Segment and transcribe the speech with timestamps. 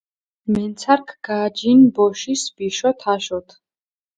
[0.53, 3.47] მენცარქ გაჯინჷ ბოშის ვიშოთ, აშოთ.